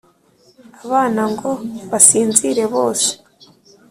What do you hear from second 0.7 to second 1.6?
abana ngo